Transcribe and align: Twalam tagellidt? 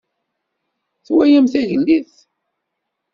Twalam 1.05 1.45
tagellidt? 1.51 2.13